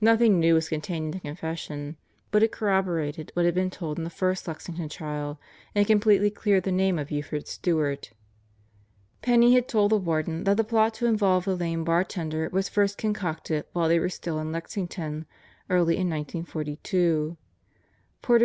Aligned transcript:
Nothing 0.00 0.40
new 0.40 0.54
was 0.54 0.70
contained 0.70 1.04
in 1.04 1.10
the 1.10 1.20
confession, 1.20 1.98
but 2.30 2.42
it 2.42 2.50
corroborated 2.50 3.30
what 3.34 3.44
had 3.44 3.54
been 3.54 3.68
told 3.68 3.98
in 3.98 4.04
the 4.04 4.08
first 4.08 4.48
Lexington 4.48 4.88
trial 4.88 5.38
and 5.74 5.86
completely 5.86 6.30
cleared 6.30 6.62
the 6.62 6.72
name 6.72 6.98
of 6.98 7.08
Buford 7.08 7.46
Stewart. 7.46 8.10
Penney 9.20 9.52
had 9.54 9.68
told 9.68 9.92
the 9.92 9.98
Warden 9.98 10.44
that 10.44 10.56
the 10.56 10.64
plot 10.64 10.94
to 10.94 11.06
involve 11.06 11.44
the 11.44 11.54
lame 11.54 11.84
bar 11.84 12.04
tender 12.04 12.48
was 12.50 12.70
first 12.70 12.96
concocted 12.96 13.66
"while 13.74 13.86
they 13.88 13.98
were 13.98 14.08
still 14.08 14.38
in 14.38 14.50
Lexington 14.50 15.26
early 15.68 15.96
in 15.96 16.08
1942. 16.08 17.36
Porter 18.22 18.44